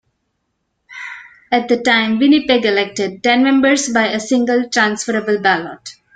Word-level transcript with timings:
At 1.51 1.67
the 1.67 1.77
time, 1.79 2.17
Winnipeg 2.17 2.65
elected 2.65 3.21
ten 3.21 3.43
members 3.43 3.87
by 3.87 4.07
a 4.07 4.19
single 4.19 4.67
transferable 4.67 5.37
ballot. 5.39 5.93